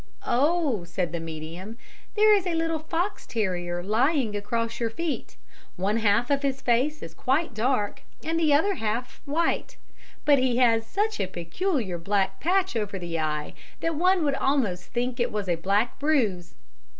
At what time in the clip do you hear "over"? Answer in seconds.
12.75-12.97